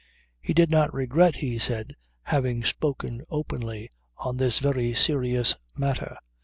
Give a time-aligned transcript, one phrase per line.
[0.41, 6.17] He did not regret, he said, having spoken openly on this very serious matter.